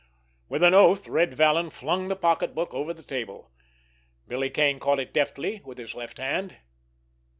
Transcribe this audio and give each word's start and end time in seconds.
_"With 0.49 0.63
an 0.63 0.73
oath, 0.73 1.07
Red 1.07 1.35
Vallon 1.35 1.69
flung 1.69 2.07
the 2.07 2.15
pocketbook 2.15 2.73
over 2.73 2.91
the 2.91 3.03
table. 3.03 3.51
Billy 4.27 4.49
Kane 4.49 4.79
caught 4.79 4.97
it 4.99 5.13
deftly 5.13 5.61
with 5.63 5.77
his 5.77 5.93
left 5.93 6.17
hand. 6.17 6.57